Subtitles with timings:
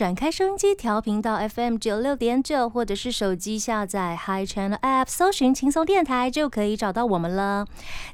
[0.00, 7.66] 展开收音机调频到 FM 九六点九，或者是手机下载 Hi Channel App，搜寻轻松电台就可以找到我们了。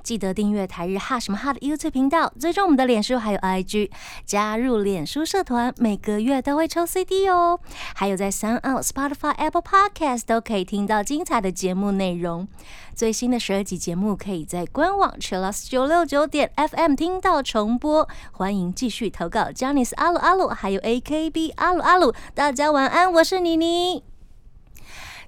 [0.02, 3.92] 记得订阅台日哈什么哈的 YouTube 频道，追踪我们的脸书还有 IG，
[4.24, 7.60] 加入脸书社团，每个月都会抽 CD 哦。
[7.94, 12.48] 还有在 Sound Out、Spotify、Apple Podcast 都可以听到精彩的节目内容。
[12.96, 18.08] 最新的十二集节目可以在官网 Chillus 九六九点 FM 听到重播。
[18.32, 22.12] 欢迎继续投稿 j a n i c e 阿鲁阿鲁，还有 AKB 阿鲁阿鲁。
[22.34, 24.02] 大家晚安，我是妮妮。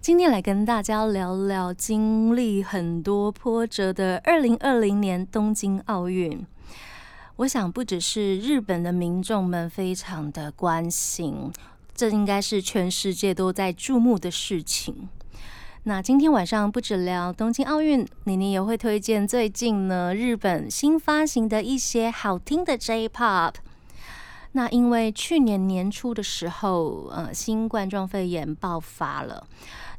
[0.00, 6.46] 今天来跟大家聊聊经历很多波折的二零二零年东京奥运。
[7.36, 11.52] 我想不只是日本的民众们非常的关心，
[11.94, 15.10] 这应该是全世界都在注目的事情。
[15.82, 23.52] 那今天晚上不止聊东京奥运，妮妮也会推荐最近呢日本新发行的一些好听的 J-Pop。
[24.52, 29.46] 那因为去年年初的时候，呃，新冠状肺炎爆发了，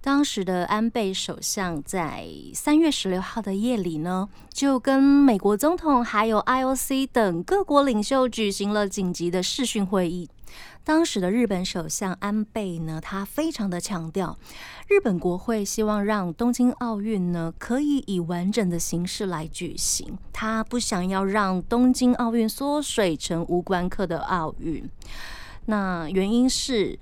[0.02, 10.28] 当时的安倍首相在三月十六号的夜里呢，就跟美国总统还有 IOC 等各国领袖举行了紧急的视讯会议。
[10.90, 14.36] 当时的日本首相安倍呢，他非常的强调，
[14.88, 24.84] 日本国会希望让东京奥运呢可以以完整的形式来举行，他不想要让东京奥运缩水成无关课的奥运。
[25.68, 26.98] 那原因是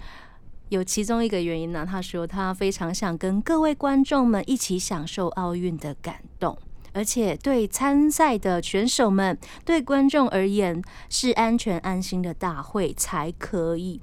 [0.68, 6.58] 有其中一个原因呢，他说他非常想跟各位观众们一起享受奥运的感动。
[6.98, 10.81] 而且对参赛的选手们、对观众而言
[11.12, 14.02] 是安全安心的大会才可以。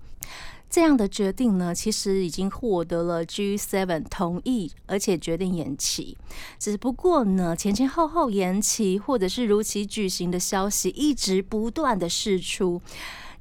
[0.70, 6.16] 这样的决定呢，其实已经获得了 G7 同意，而且决定延期。
[6.56, 12.80] 只不过呢，前前后后延期或者是如期举行的消息一直不断的释出。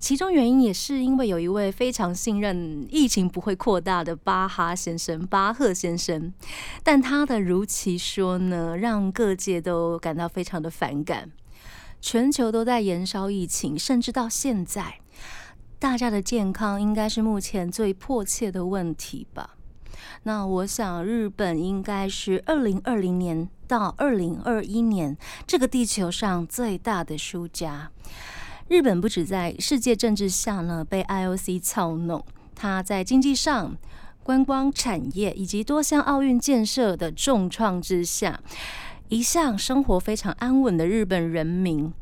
[0.04, 6.34] 其中原因也是因为有一位非常信任疫情不会扩大的巴哈先生、巴赫先生，
[6.84, 11.32] 但他的如期说呢，让各界都感到非常的反感。
[12.02, 15.00] 全球都在燃烧疫情，甚至到现在，
[15.80, 19.52] 大家的健康应该是目前最迫切的问题吧？
[20.24, 25.16] 那我想，日本应该是二零二零年到二零二一年
[25.48, 27.90] 这个地球上最大的输家。
[28.74, 32.26] 日本不止在世界政治下呢被 IOC 操弄，
[32.56, 33.78] 它在经济上、
[34.24, 38.40] 观光产业以及多项奥运建设的重创之下，
[39.10, 41.94] 一向生活非常安稳的日本人民，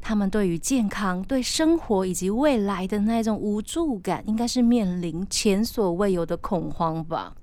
[0.00, 7.34] 他们对于健康、对生活以及未来的那种无助感，应该是面临前所未有的恐慌吧。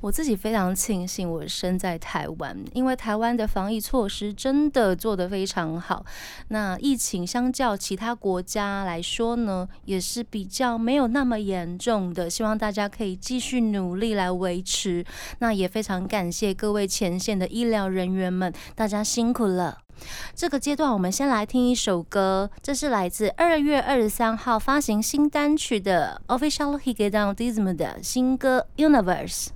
[0.00, 6.04] 我自己非常庆幸我生在台湾，因为台湾的防疫措施真的做得非常好。
[6.48, 12.30] 那疫情相较其他国家来说呢，也是比较没有那么严重的。
[12.30, 15.04] 希望大家可以继续努力来维持。
[15.40, 19.87] 那也非常感谢各位前线的医疗人员们，大家辛苦了。
[20.34, 29.46] 这个阶段，我们先来听一首歌，这是来自二月二十三号发行新单曲的 Official Higedown Dism 的新歌《Universe》。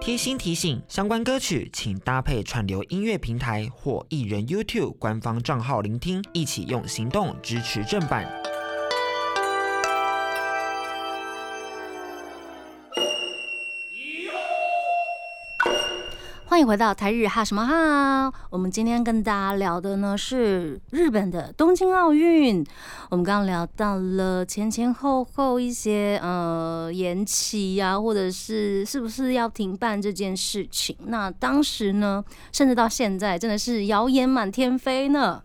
[0.00, 8.41] 贴心提醒：相关歌曲请搭配串流音乐平台或艺人 YouTube 官方账号聆听，一起用行动支持正版。
[16.52, 22.62] 欢迎回到台日哈什么哈，我们今天跟大家聊的呢是日本的东京奥运。
[23.08, 30.94] 我们刚刚聊到了前前后后一些呃延期呀，或者是是不是要停办这件事情。
[31.06, 35.42] 那当时呢，甚至到现在，真的是谣言满天飞呢。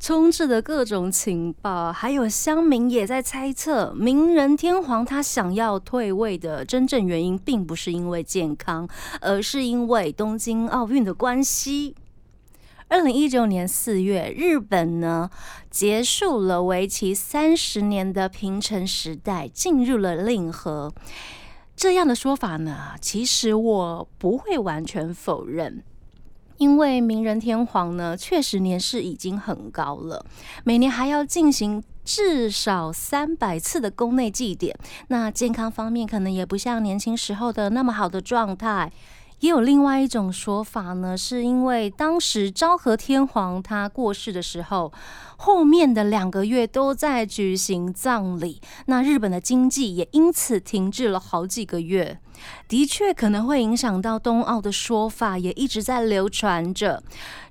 [0.00, 8.88] 充斥的各种情报，还有乡民也在猜测，明仁天皇他想要退位的真正原因，并不是因为健康，
[9.20, 11.94] 而是因为东京奥运的关系。
[12.88, 15.28] 二零一九年四月，日本呢
[15.70, 20.90] 结束了为期三十年的平成时代，进入了令和。
[21.76, 25.84] 这样的说法呢，其实我不会完全否认。
[26.60, 30.22] 因为明仁天皇呢，确实年事已经很高了，
[30.62, 34.78] 每年还要进行至少三百次的宫内祭典，
[35.08, 38.92] 那健康方面可能也不像年轻时候的那么好的状态。
[39.40, 44.92] 也有另外一种说法呢，是因为当时昭和天皇他过世的时候，
[45.36, 52.20] 后面的两个月都在举行葬礼，那日本的经济也因此停滞了好几个月，
[52.68, 57.02] 的确可能会影响到冬奥的说法也一直在流传着，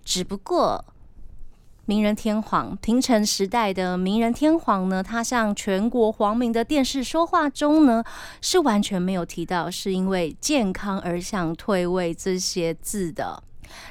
[0.05, 0.85] 只不过。
[1.89, 8.03] 明仁天皇，平成时代的明仁天皇呢，他向全国皇民的电视说话中呢，
[8.41, 13.41] 是完全没有提到是因为健康而想退位这些字的，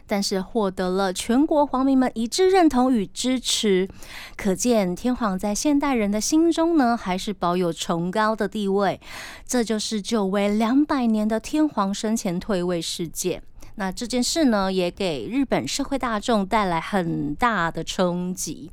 [0.06, 3.88] 但是获得了全国皇民们一致认同与支持，
[4.36, 9.00] 可见天皇在现代人的心中呢，还是保有崇高的地位。
[9.44, 13.42] 这就是久违两百年的天皇生前退位事件。
[13.78, 18.72] 那这件事呢，也给日本社会大众带来很大的冲击。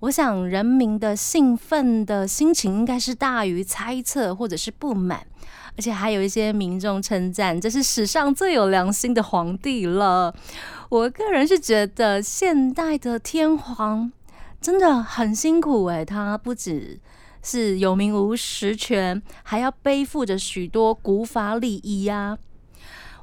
[0.00, 5.24] 我想，人民的兴奋的心情应该是大于猜测或者是不满，
[5.76, 10.34] 而且还有一些民众称赞这是史上最有良心的皇帝了。
[10.88, 14.10] 我个人是觉得，现代的天皇
[14.60, 16.98] 真的很辛苦诶，他不只
[17.40, 22.36] 是有名无实权，还要背负着许多古法礼仪呀。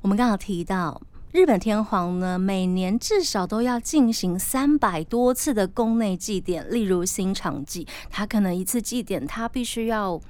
[0.05, 10.21] 我们刚好提到，日本天皇呢，每年至少都要进行三百多次的宫内祭典，例如新场祭，他可能一次祭典他必须要，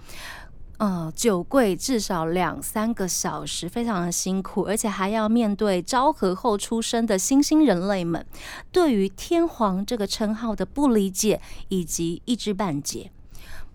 [0.77, 8.25] 呃，酒跪至少两三个小时，非常的辛苦，而且还要面对昭和后出生的新兴人类们
[8.71, 13.11] 对于天皇这个称号的不理解以及一知半解。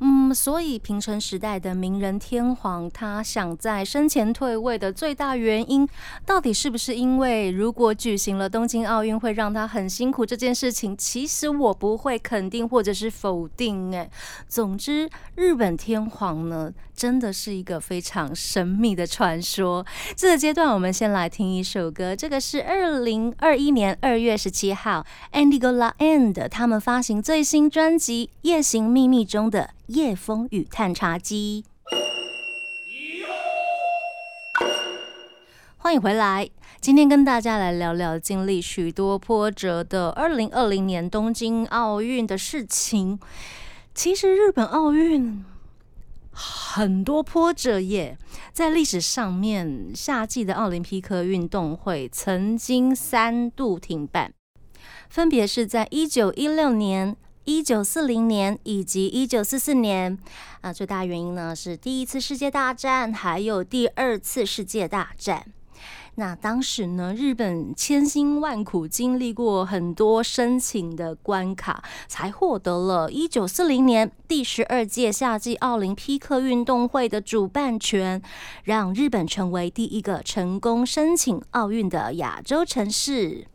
[0.03, 5.87] 嗯，所以平成时代的名人天皇，他想在生前退位的最大原因，
[6.25, 10.97] 到底是不是因为如果举行了东京奥运会让他很辛苦这件事情？
[10.97, 13.95] 其实我不会肯定或者是否定。
[13.95, 14.09] 哎，
[14.49, 19.85] 总之，日本天皇呢，真的是一个非常神秘的传说。
[20.17, 29.71] 这个阶段，我们先来听一首歌，这个是二零二一年二月十七号，Andy Go La End 他们发行最新专辑《夜行秘密》中的。
[29.91, 31.65] 夜风与探查机，
[35.79, 36.49] 欢迎回来。
[36.81, 43.19] 今天跟大家来聊聊经历许多波折的二零二零年东京奥运的事情。
[43.93, 45.45] 其实日本奥运
[46.31, 48.17] 很多波折耶，
[48.53, 54.33] 在历史上面，夏季的奥林匹克运动会曾经三度停办，
[55.09, 57.17] 分别是在一九一六年。
[57.45, 60.17] 一九四零年以及一九四四年，
[60.61, 65.47] 啊，最大原因呢是第一次世界大战，还有第二次世界大战。
[66.17, 78.21] 那当时呢，日本千辛万苦，经历过很多申请的关卡，才获得了一九四零年第十二届夏季奥林匹克运动会的主办权，
[78.65, 83.47] 让日本成为第一个成功申请奥运的亚洲城市。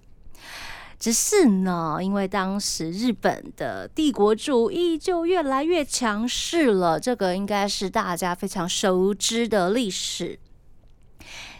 [0.99, 10.39] 只是呢，因为当时日本的帝国主义就越来越强势了，这个应该是大家非常熟知的历史。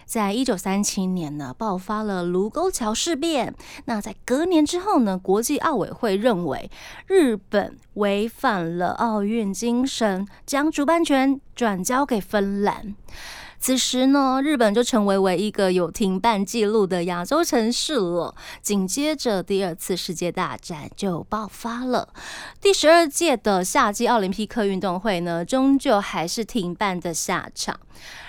[0.06, 3.56] 在一九三七年呢，爆发了卢沟桥事变。
[3.86, 6.70] 那在隔年之后呢，国际奥委会认为
[7.08, 12.96] 日本违反了奥运精神，将主办权转交给芬兰。
[13.66, 18.36] 此时呢，日本就成为唯一一个有停办记录的亚洲城市了。
[18.62, 22.10] 紧接着，第二次世界大战就爆发了。
[22.62, 27.80] 第十二届的夏季奥林匹克运动会呢，终究还是停办的下场。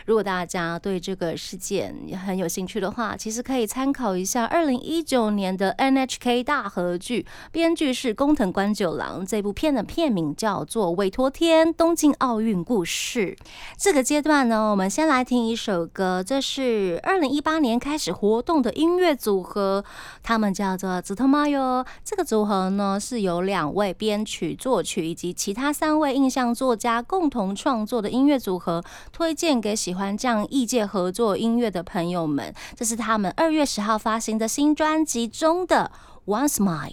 [0.06, 9.24] 如果大家对这个事件也很有兴趣的话，其实可以参考一下二零一九年的 NHK 大合剧，编剧是工藤官九郎。
[9.24, 13.36] 这部片的片名叫做《委托天东京奥运故事》。
[13.76, 19.84] 这个阶段呢，我们先来听一首歌，这是二零一八年开始活动的音乐组合，
[20.22, 21.84] 他们叫做紫藤妈哟。
[22.04, 28.82] 这个组合呢，是由两位编曲、作曲以及其他三位印象作家共同创作的音乐组合，
[29.12, 29.96] 推荐给喜。
[29.96, 35.90] 欢这样异界合作音乐的朋友们，这是他们二月十号发行的新专辑中的
[36.30, 36.92] 《Once Mind》。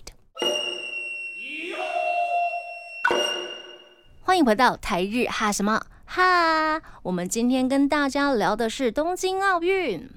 [4.22, 6.82] 欢迎回到台日哈什么哈？
[7.04, 10.10] 我们今天跟大家聊的是东京奥运。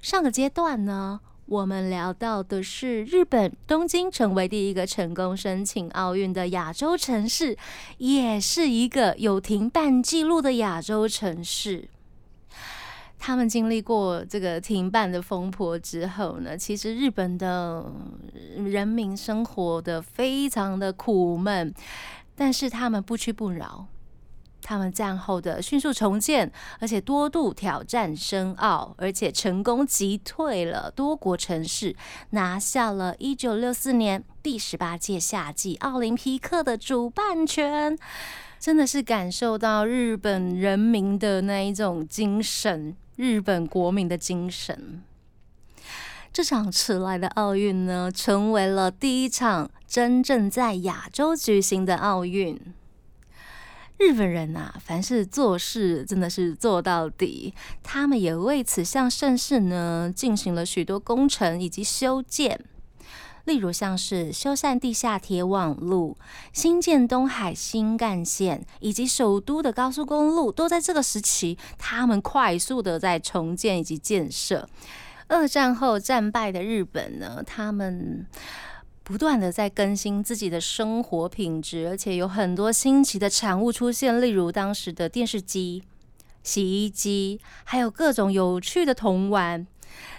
[0.00, 1.20] 上个阶段呢？
[1.52, 7.54] 我们聊到的是日本东京成为第一个成功申请奥运的亚洲城市，
[7.98, 11.86] 也是一个有停办记录的亚洲城市。
[13.18, 17.84] 他们经历过这个停办的风波之后呢，其实日本的
[18.56, 21.70] 人民生活的非常的苦闷，
[22.34, 23.86] 但是他们不屈不挠，
[24.62, 31.94] 他们战后的迅速重建，而且多度挑战申奥，而且成功击退了多国城市，
[32.30, 37.98] 拿下了一九六四年第十八届夏季奥林匹克的主办权。
[38.58, 45.02] 真的是感受到日本人民的那一种精神，日本国民的精神。
[46.32, 52.56] 这场迟来的奥运呢，成为了第一场真正在亚洲举行的奥运。
[53.98, 62.64] 日本人呐，凡是做事真的是做到底，他们也为此向盛世呢进行了许多工程以及修建。
[63.44, 66.16] 例如像是修缮地下铁网路、
[66.52, 74.68] 新建东海新干线，以及首都的高速公路，都在这个时期，他们快速的在重建以及建设。
[75.26, 78.26] 二战后战败的日本呢，他们
[79.04, 85.82] 不断的在更新自己的生活品质，而且有很多新奇的产物出现，例如当时的电视机、
[86.42, 89.66] 洗衣机，还有各种有趣的童玩。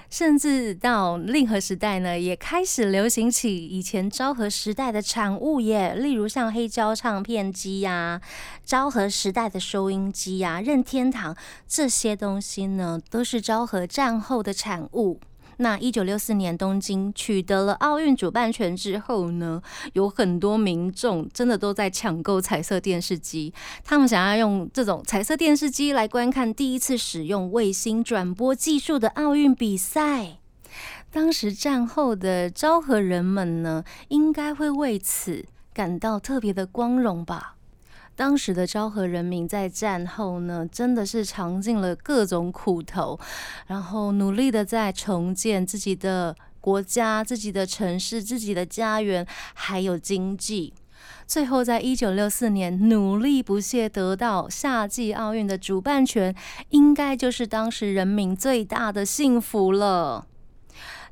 [0.10, 8.22] 甚至到令和时代呢，也开始流行起以前昭和时代的产物耶，例如像黑胶唱片机呀、
[8.64, 11.36] 昭和时代的收音机呀、任天堂
[11.68, 15.20] 这些东西呢，都是昭和战后的产物。
[15.58, 19.62] 那一九六四年东京取得了奥运主办权之后呢，
[19.94, 30.38] 有很多民众真的都在抢购彩色电视机，他们想要用这种彩色电视机来观看第一次使用卫星转播技术的奥运比赛。
[31.12, 37.56] 当时战后的昭和人们呢，应该会为此感到特别的光荣吧。
[38.16, 43.20] 当时的昭和人民在战后呢，真的是尝尽了各种苦头，
[43.68, 50.74] 然后努力的在重建自己的国家、自己的城市、自己的家园，还有经济。
[51.26, 56.34] 最后，在一九六四年努力不懈得到夏季奥运的主办权，
[56.70, 60.28] 应该就是当时人民最大的幸福了。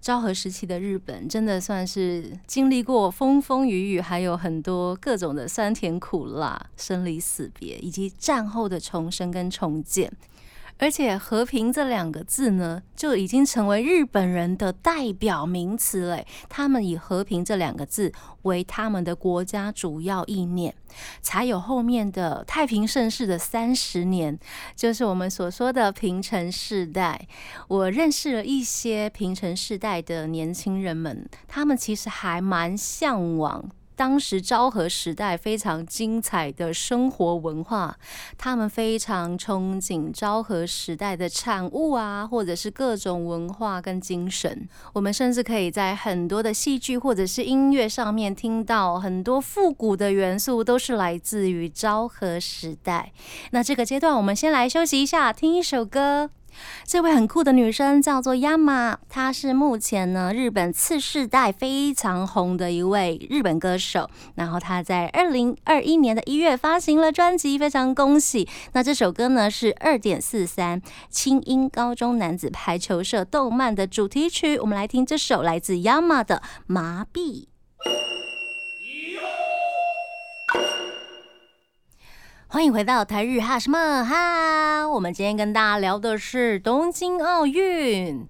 [0.01, 10.12] 昭和时期的日本真的算是经历过风风雨雨，还有很多各种的酸甜苦辣、生离死别，以及战后的重生跟重建。
[10.82, 16.26] 而且“和平”这两个字呢，就已经成为日本人的代表名词嘞。
[16.50, 18.12] 他们以“和平”这两个字
[18.42, 20.74] 为他们的国家主要意念，
[21.22, 24.40] 才有后面的太平盛世的三十年，
[24.76, 27.28] 就是我们所说的平成世代。
[27.68, 33.70] 我认识了一些平成世代的年轻人们，他们其实还蛮向往。
[33.95, 37.95] 当时昭和时代非常精彩的生活文化，
[38.38, 44.67] 他们非常憧憬昭和时代的产物啊，或者是各种文化跟精神。
[44.93, 53.12] 我们甚至可以在很多的戏剧或者是音乐上面听到很多复古的元素，都是来自于昭和时代。
[53.51, 56.31] 那这个阶段，我们先来休息一下，听一首歌。
[56.86, 64.10] 这位很酷的女生叫做 Yama，她是目前呢日本次世代非常红的一位日本歌手。
[64.36, 68.48] 然后她在二零二一年的一月发行了专辑，非常恭喜。
[68.74, 74.58] 那这首歌呢是二点四三轻音高中男子排球社动漫的主题曲。
[74.60, 77.46] 我们来听这首来自 Yama 的《麻痹》。
[82.53, 84.86] 欢迎回到台日哈什么哈？
[84.86, 88.27] 我们今天跟大家聊的是东京奥运，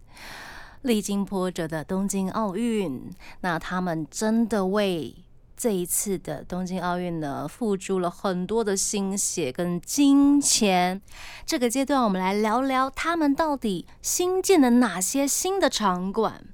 [0.84, 3.12] 历经波折的东京奥运。
[3.40, 5.16] 那他们真的为
[5.58, 11.02] 这一次的东京奥运呢，付出了很多的心血跟金钱。
[11.44, 16.46] 这个阶段，我们来聊聊他们到底新建了哪些新的场馆。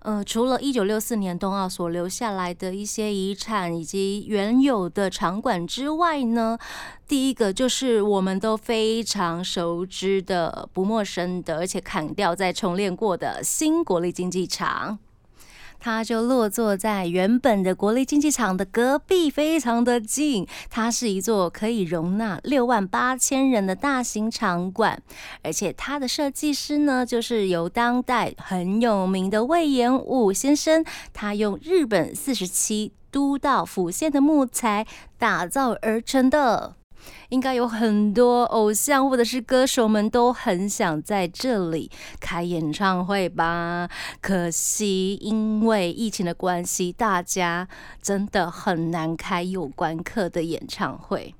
[0.00, 6.56] 呃，除了一九六四年冬奥所留下来的一些遗产以及原有的场馆之外呢，
[7.06, 14.98] 第一个就是我们都非常熟知的、不陌生的，而且砍掉再重练过的新国立竞技场。
[15.80, 20.46] 它就落座在原本的国立竞技场的隔壁，非常的近。
[20.68, 25.02] 它是一座可以容纳六万八千人的大型场馆，
[25.42, 34.86] 而且它的设计师呢，就是由当代很有名的魏延武先生，他用日本四十七都道府县的木材
[35.18, 36.77] 打造而成的。
[37.28, 43.88] 应该有很多偶像或者是歌手们都很想在这里开演唱会吧？
[44.20, 47.68] 可惜因为疫情的关系，大家
[48.02, 51.34] 真的很难开有关客的演唱会。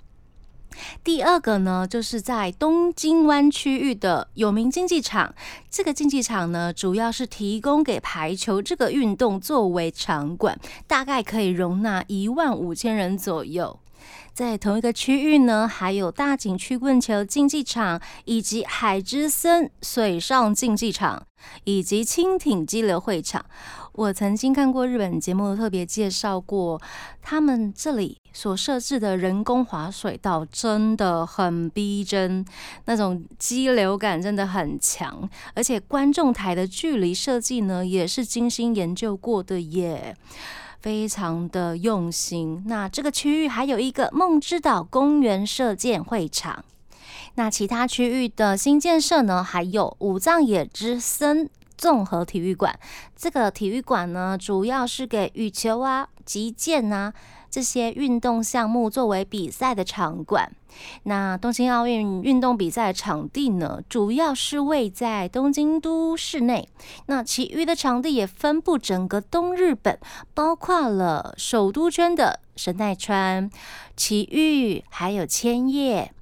[1.03, 5.35] 第二个呢，就是在东京湾区域的有名竞技场。
[5.69, 10.57] 这个竞技场呢，主要是提供给排球这个运动作为场馆，
[10.87, 13.81] 大概可以容纳一万五千人左右。
[14.33, 21.27] 在同一个区域呢，还有大井曲棍球竞技场，以及海之森水上竞技场，
[21.65, 23.45] 以及蜻蜓激流会场。
[23.95, 26.81] 我曾经看过日本节目，特别介绍过，
[27.21, 32.45] 他们这里所设置的人工滑水道真的很逼真，
[32.85, 40.17] 那种激流感真的很强，而且观众台的距离设计呢，也是精心研究过的耶。
[40.81, 42.63] 非常的用心。
[42.67, 46.65] 那这个区域还有一个梦之岛公园射箭会场。
[47.35, 49.43] 那其他区域的新建设呢？
[49.43, 52.79] 还有五藏野之森综合体育馆。
[53.17, 57.13] 这个体育馆呢，主要是给羽球啊、击剑啊。
[57.51, 60.53] 这些运动项目作为比赛的场馆，
[61.05, 66.69] 那东京奥运运动比赛场地呢，主要是位在东京都市内。
[67.07, 69.99] 那其余的场地也分布整个东日本，
[70.35, 73.51] 包括了首都圈的神奈川、
[73.97, 76.13] 埼玉，还有千叶。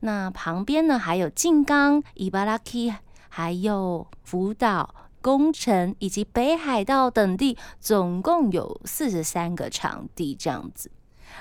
[0.00, 2.60] 那旁边呢，还有静冈、伊巴拉，
[3.30, 4.94] 还有福岛。
[5.26, 10.88] 工程以及北海道等地总共有四十三个场地，这样子。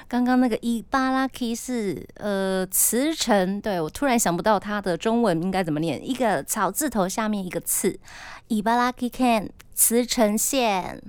[0.08, 8.00] 刚刚那个伊巴拉基是呃茨城，对我突然想不到它的中文应该怎么念，一个草字头下面一个次，
[8.48, 11.04] 伊巴拉基县茨城县。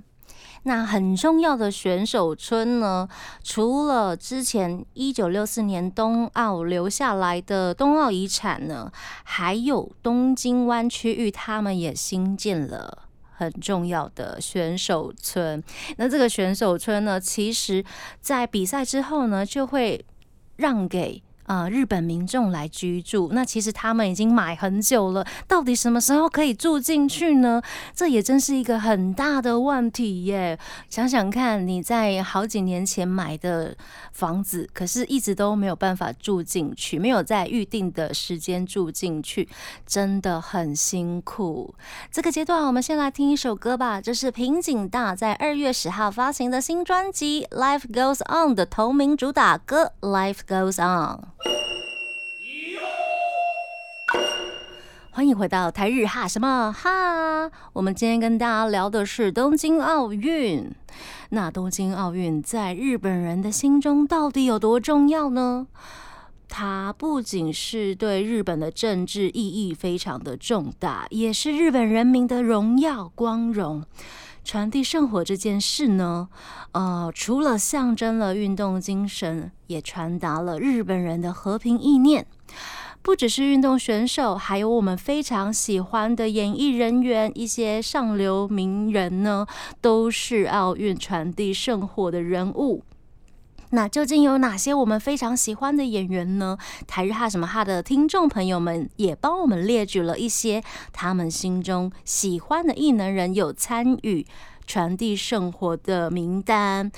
[0.69, 3.09] 那很重要的选手村呢，
[3.45, 8.91] 除了之前一九六四年冬奥留下来的冬奥遗产呢，
[9.23, 13.05] 还有东京湾区域，他们也新建了
[13.37, 15.63] 很重要的选手村。
[15.99, 17.85] 那这个选手村呢，其实
[18.21, 20.05] 在比赛之后呢，就会
[20.57, 21.23] 让给。
[21.47, 27.63] 啊，日本民众来居住，那其实他们已经买很久了，到底什么时候可以住进去呢？
[27.95, 30.59] 这也真是一个很大的问题耶。
[30.91, 33.77] 想想看，你在好几年前买的
[34.13, 39.49] 房子，可是一直都没有办法住进去，没有在预定的时间住进去，
[39.87, 41.75] 真的很辛苦。
[42.11, 51.21] 这个阶段，我们先来听一首歌吧，这是平井大在二月十号发行的新专辑《Life Goes On》的同名主打歌《Life Goes On》。
[55.11, 57.51] 欢迎回到台日哈什么哈？
[57.73, 60.71] 我们今天跟大家聊的是东京奥运。
[61.31, 65.67] 那东京奥运在日本人的心中到底有多重要呢？
[66.49, 73.85] 它不仅是对日本的政治意义非常的重大，也是日本人民的荣耀光荣。
[74.47, 76.29] 传递圣火这件事呢，
[76.71, 82.25] 呃，除了象征了运动精神，也传达了日本人的和平意念。
[83.03, 89.45] 不只是运动选手，还有我们非常喜欢的演艺人员，一些上流名人呢，
[89.81, 92.85] 都是奥运传递圣火的人物。
[93.77, 96.57] 那究竟有哪些我们非常喜欢的演员呢？
[96.87, 100.63] 台日哈什么哈的听众朋友们也帮我们列举了一些
[100.95, 104.27] 他们心中喜欢的艺能人有参与
[104.67, 106.91] 传递圣火的名单。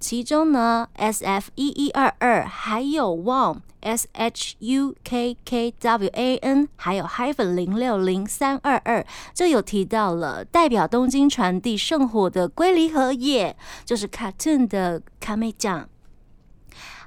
[0.00, 14.66] 其中呢，S F 一一二二，还有 Wang S H U K K W A N，还有 Hyphen 零六零三二二，就有提到了代表东京传递圣火的龟梨和也，就是 Cartoon
[14.66, 15.86] 的卡美酱。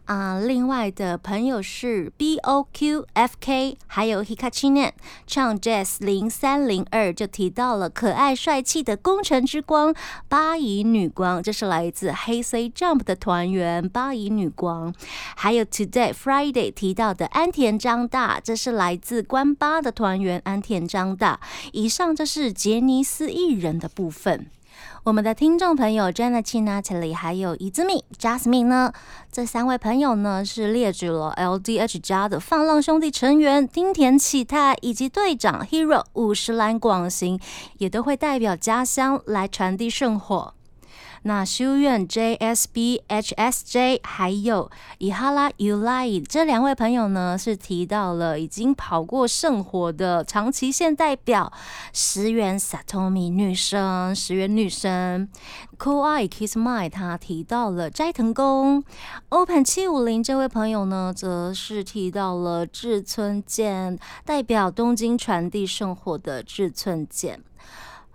[0.05, 4.91] 啊，另外的朋友是 B O Q F K，还有 Hikachi Nen
[5.25, 9.95] 唱 Jazz 零三零二就提到了可爱帅气的工程之光
[10.29, 14.93] 八乙女光，这是来自黑 C Jump 的团员八乙女光。
[15.35, 21.39] 还有 Today Friday 提到的安田张大，这是来自关八的团员安田张大。
[21.71, 24.51] 以上这是杰尼斯艺人的部分。
[25.05, 28.91] 我们的听众朋友 Jenna Natalie 还有伊兹米 Jasmine 呢？
[29.31, 37.39] 这三位朋友呢是列举了 LDH 家的放浪兄弟成员丁田启太以及队长 Hero 五十岚广行，
[37.77, 40.54] 也都会代表家乡来传递圣火。
[41.27, 51.51] 那修院 JSB HSJ 还有伊哈拉 Ulai 这两位朋友呢，是提到了已经跑过圣火的长崎县代表
[51.91, 55.27] 石原 Satomi 女生，石原女生
[55.79, 58.83] Cool Eye Kiss My 他提到了斋藤宫
[59.29, 67.41] Open 七五零这位朋友呢，则是提到了志村健代表东京传递圣火的志村健。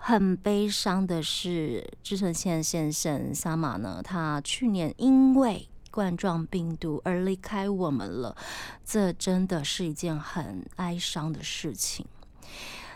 [0.03, 8.35] 很悲伤的是，志村县先生萨马呢，他去年因为冠状病毒而离开我们了，
[8.83, 12.07] 这真的是一件很哀伤的事情。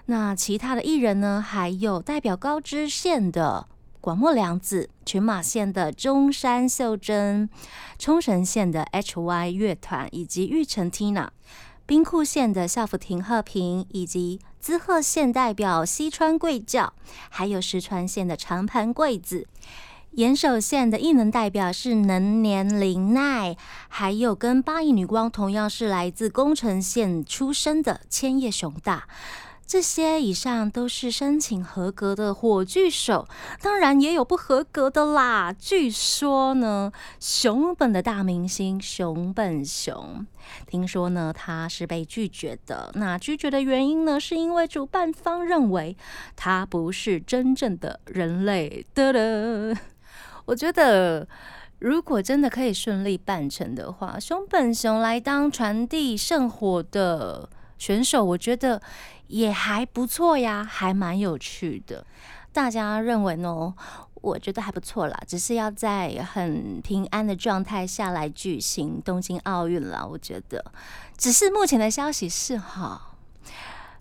[0.06, 3.68] 那其他的艺人呢，还有代表高知县的
[4.00, 7.48] 广末凉子、群马县的中山秀珍、
[7.98, 11.28] 冲绳县的 HY 乐团以及玉成 Tina、
[11.84, 16.94] 兵库县的校服亭鹤平以及滋贺县代表西川贵教，
[17.28, 19.46] 还有石川县的长盘贵子。
[20.12, 29.06] 岩手县的异能代表是能年玲奈，还有跟八亿女光同样是来自宫城县出生的千叶雄大。
[29.66, 33.26] 这些以上都是申请合格的火炬手，
[33.60, 35.52] 当然也有不合格的啦。
[35.52, 40.26] 据说呢，熊本的大明星熊本熊，
[40.66, 42.90] 听说呢他是被拒绝的。
[42.94, 45.96] 那拒绝的原因呢，是因为主办方认为
[46.36, 48.86] 他不是真正的人类。
[48.94, 49.76] 的。
[50.46, 51.26] 我觉得，
[51.78, 58.80] 如果真的可以顺利办成的话，熊本熊来当传递圣火的选手，我觉得
[59.26, 62.06] 也还不错呀，还蛮有趣的。
[62.52, 63.74] 大家认为呢？
[64.14, 70.02] 我觉得还不错啦，只是要在很平安的状态下来举行东京奥运啦。
[70.02, 70.64] 我觉得，
[71.18, 73.16] 只是目前的消息是哈，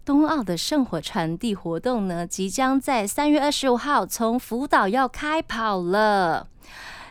[0.05, 6.47] 冬奥的圣火传递活动呢，即将在三月二十五号从福岛要开跑了。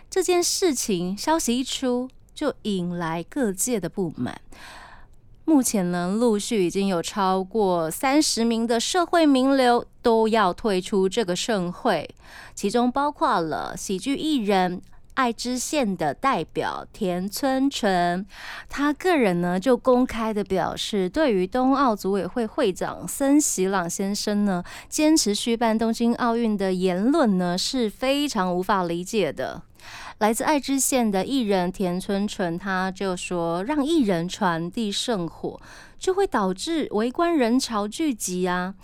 [0.08, 4.40] 这件事情消息一出，就引来各界的不满。
[5.52, 12.08] 目前呢，陆续已经有超过三十名的社会名流都要退出这个盛会，
[12.54, 14.80] 其中包括了喜剧艺人。
[15.14, 18.24] 爱知县的代表田村淳，
[18.70, 29.60] 他个人呢就公开的表示，对于冬奥组委会会长森喜朗先生呢坚持续办东京奥运的言论呢是非常无法理解的。
[30.22, 35.60] 来自爱知县的艺人田村纯，他就说，让艺人传递圣火，
[35.98, 38.76] 就会导致围观人潮聚集啊。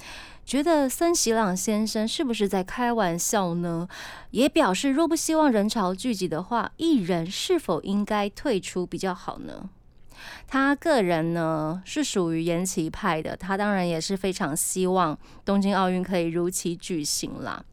[0.44, 3.86] 觉得森喜朗先生是不是在开玩笑呢？
[4.32, 9.70] 也表示，若不希望人潮聚集的话，艺人是否应该退出比较好呢？
[10.48, 17.64] 他个人呢是属于延期派的，他当然也是非常希望东京奥运可以如期举行啦。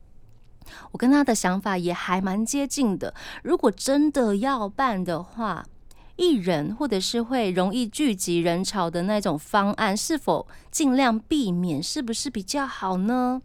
[0.91, 3.13] 我跟他的想法也还蛮接近的。
[3.43, 5.65] 如果真的要办的话，
[6.15, 13.41] 艺人或者是会容易聚集人潮的那种方案，是否尽量避免，是不是比较好呢？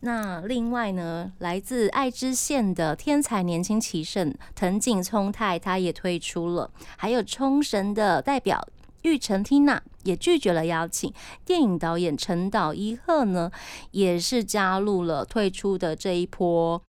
[0.00, 6.70] 那另外呢，来自爱知县的天才年轻棋圣藤井聪太，他也退出了。
[6.96, 8.66] 还有冲绳的代表
[9.06, 11.12] 玉成 Tina 也拒绝了邀请。
[11.44, 13.50] 电影导演陈导一贺呢，
[13.92, 16.82] 也是加入了退出的这一波。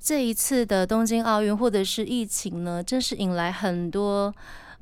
[0.00, 4.34] 这一次的东京奥运或者是疫情呢，真是引来很多。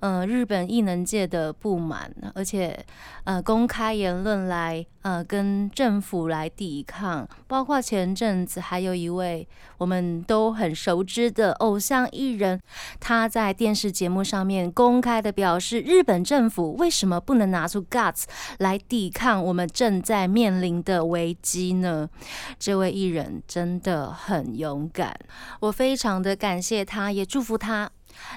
[0.05, 2.79] 呃，日本艺能界的不满，而且
[3.25, 12.61] 呃，公开言论来呃跟政府来抵抗，包括前阵子还有一位我们都很熟知的偶像艺人，
[13.01, 18.25] 他在电视节目上面公开的表示，日本政府为什么不能拿出 guts
[18.59, 22.11] 来抵抗我们正在面临的危机呢？
[22.59, 25.19] 这位艺人真的很勇敢，
[25.61, 27.91] 我非常的感谢他，也祝福他。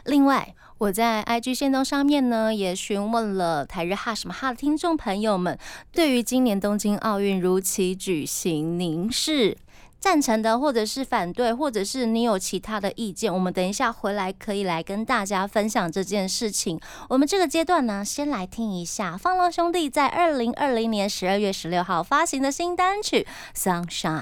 [0.06, 5.58] 另外，我在 IG 线动上面呢，也询问了台日哈什么哈的听众朋友们，
[5.92, 9.58] 对于今年东京奥运如期举行，您是
[10.00, 13.34] 赞成的，或者是反对，或者是你有其他的意见？
[13.34, 16.80] 我们等一下回来可以来跟大家分享这件事情。
[17.10, 23.26] 我们这个阶段呢，先来听一下放浪兄弟在二零二零年十二月十六号发行的新单曲
[23.60, 24.22] 《Sunshine》。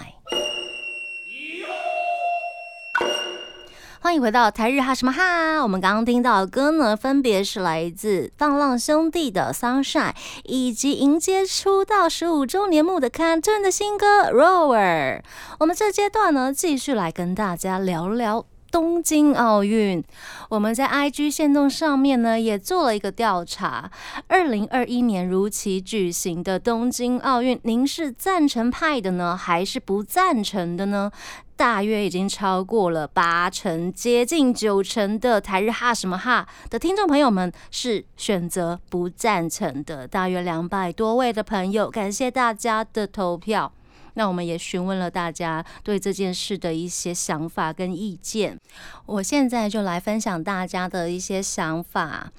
[4.05, 5.63] 欢迎回到台日哈什么哈！
[5.63, 10.13] 我们刚刚听到的歌呢，分别是来自放浪兄弟的《Sunshine》，
[10.43, 15.21] 以及迎接出道十五周年目的 Canton 的新歌《Rover》。
[15.59, 18.45] 我们这阶段呢，继续来跟大家聊聊。
[18.71, 20.03] 东京奥运，
[20.49, 23.89] 我们在 IG 线动上面呢也做了一个调查。
[24.27, 31.09] 二零二一年如期举行的东京奥运，您是赞成派的呢，还是不赞成的呢？
[31.55, 40.07] 大约已经超过了八成，接近九成的台日哈什么哈的听众朋友们是选择不赞成的。
[40.07, 43.71] 大约两百多位的朋友，感谢大家的投票。
[44.17, 48.57] 那我们也询问了大家对这件事的一些想法跟意见，
[49.05, 52.31] 我现在就来分享大家的一些想法。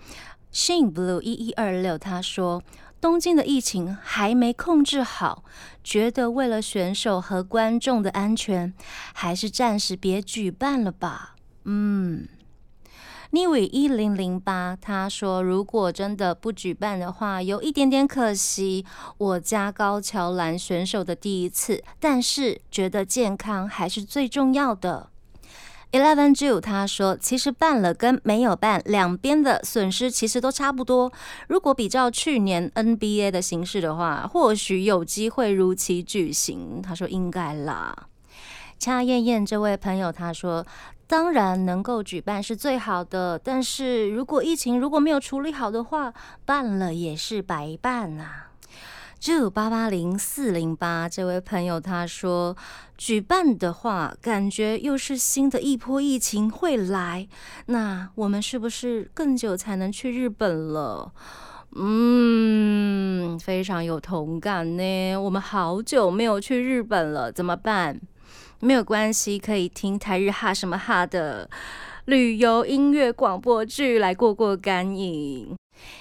[0.52, 2.62] Shin Blue 一一二六他说，
[3.00, 5.44] 东京的疫情还没控制好，
[5.84, 8.72] 觉得为了选手和观众的安全，
[9.12, 11.36] 还是暂时别举办了吧。
[11.64, 12.28] 嗯。
[13.32, 18.86] n 伟一零零八他说，如果真的不举办的话，有一点点可惜。
[19.18, 25.10] 我家高桥兰选手的第一次，但是觉得健康还是最重要的。
[25.92, 31.12] Eleven Jew 他说，其实办了跟没有办，两边的损失其实都差不多。
[31.48, 36.82] 如果比较去年 NBA 的形式的话，或许有机会如期举行。
[36.82, 38.08] 他说应该啦。
[38.78, 40.66] 恰燕燕这位朋友他说。
[41.08, 46.12] 当然能够举办是最好的，但是如果疫情如果没有处理好的话，
[46.44, 48.45] 办了也是白办啊。
[49.18, 52.56] 九八八零四零八这位朋友他说，
[52.96, 57.26] 举办的话，感觉又是新的一波疫情会来，
[57.66, 61.12] 那我们是不是更久才能去日本了？
[61.74, 65.16] 嗯，非常有同感呢。
[65.16, 68.00] 我们好久没有去日本了，怎么办？
[68.60, 71.50] 没有关系，可以听台日哈什么哈的
[72.04, 75.55] 旅游音乐广播剧来过过干瘾。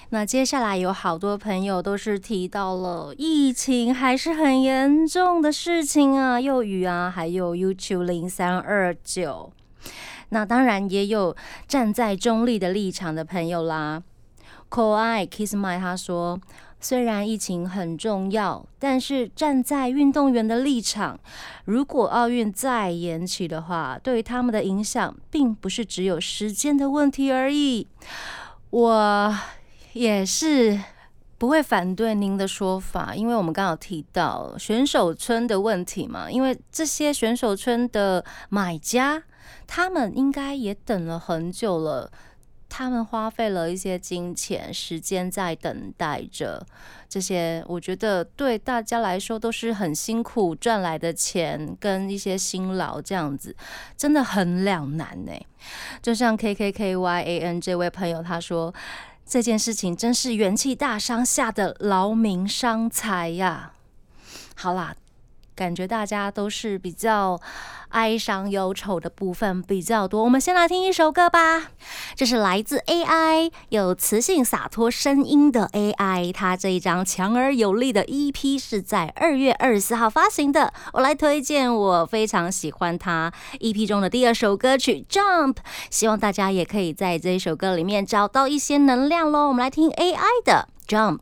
[0.10, 9.52] 那接下来有好多朋友都是提到了疫情还是很严重的事情啊，幼语啊，还有 YouTube 零三二九。
[10.30, 11.36] 那当然也有
[11.68, 14.02] 站在中立的立场的朋友啦。
[14.70, 16.40] 可爱 Kiss My 他说。
[16.82, 21.20] 虽然疫情很重要，但是站在运动员的立场，
[21.64, 27.88] 如果奥运再延期的话，对他们的影响并不是只有时间的问题而已。
[28.70, 29.36] 我
[29.95, 30.77] 也是
[31.38, 39.23] 不会反对您的说法，因为我们刚好提到选手村的问题嘛，因为这些选手村的买家，
[39.65, 42.12] 他们应该也等了很久了。
[42.67, 46.65] 他们花费了一些金钱、时间在等待着
[47.08, 53.55] 这些，我觉得对大家来说都是很辛苦赚来的钱跟一些辛劳，这样子
[53.95, 55.31] 真的很两难呢。
[56.01, 58.73] 就像 K K K Y A N 这位朋友他说，
[59.26, 63.74] 这件事情真是元气大伤吓得劳民伤财呀。
[64.56, 64.96] 好啦。
[65.56, 67.39] 感觉大家都是比较
[67.89, 70.24] 哀伤忧愁的部分比较多。
[70.24, 71.72] 我们先来听一首歌吧，
[72.15, 80.74] 这是来自 AI 有磁性洒脱声音的 AI，它这一张强而有力的 EP 是在二月二十四号发行的。
[80.94, 85.58] 我来推荐我非常喜欢它 EP 中的第二首歌曲 Jump，
[85.89, 89.48] 希望大家也可以在这一首歌里面找到一些能量喽。
[89.48, 91.20] 我们来听 AI 的 Jump。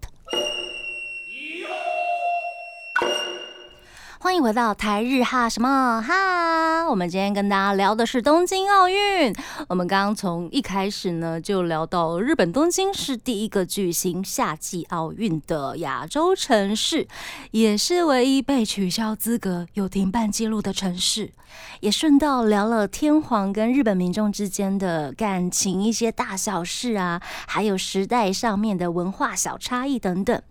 [4.24, 6.90] 欢迎回到台日哈什么哈？
[6.90, 9.36] 我们今天跟大家聊的是东京奥运。
[9.68, 17.06] 我们刚刚从一开始呢，就聊到日本东京是第一个举行夏季奥运的亚洲城市，
[17.52, 21.34] 也是唯一被取消资格、有停办记录的城市。
[21.82, 30.42] 也顺道聊了天皇跟日本民众之间的感情一些大小事啊，还有时代上面的文化小差异等等，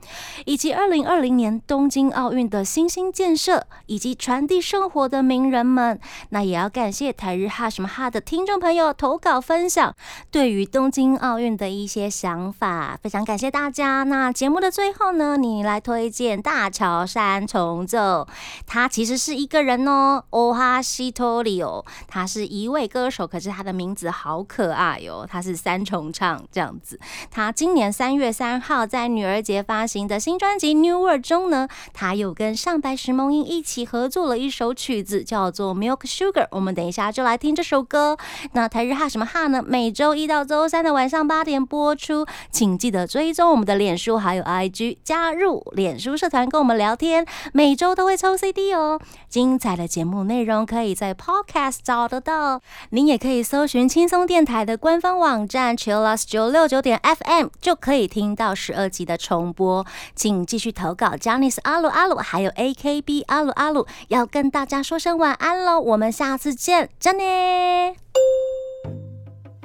[0.45, 3.62] 以及二零二零年东京奥运的新兴建设。
[3.87, 9.95] 以及传递生活的名人们，那也要感谢台日哈什么哈的听众朋友投稿分享
[10.31, 14.03] 对于东京奥运的一些想法，非常感谢大家。
[14.05, 18.27] 那节目的最后呢，你来推荐大桥三重奏，
[18.67, 26.99] 他其实是一个人哦，欧哈西托里哦，他是一位歌手，可是他的名字好可爱哦，他是三重唱这样子。
[27.31, 33.52] 他今年三月三号在女儿节发行的新专辑《New World》中呢，他有跟上白石萌音。
[33.53, 36.45] 一起合作了一首曲子，叫做《Milk Sugar》。
[36.53, 38.17] 我们等一下就来听这首歌。
[38.53, 39.63] 那台日哈什么哈呢？
[39.63, 47.27] 每周一到周三的晚上八点播出，请记得追踪我们的脸书还有 IG，加入脸书社团跟我们聊天。
[47.53, 48.99] 每周都会抽 CD 哦。
[49.29, 52.63] 精彩的节目内容可以在 Podcast 找得到。
[52.91, 59.85] 您也可以搜寻轻松电台的官方网站 Chillus 九六九点 FM，就可以听到十二集的重播。
[60.17, 63.42] 请继续投稿 j a n i c e 阿鲁阿鲁，还有 AKB 阿。
[63.43, 67.25] 阿鲁阿鲁要跟大家说声晚安喽，我们下次见，真的。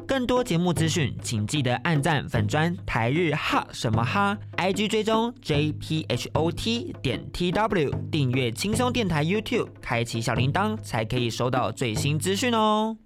[0.08, 12.98] 更多节目资讯，请记得按赞粉砖台日哈什么哈，IG 追踪 JPHOT 点 TW，订阅轻松电台 YouTube，开启小铃铛才可以收到最新资讯哦。